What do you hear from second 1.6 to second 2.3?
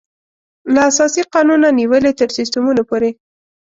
نېولې تر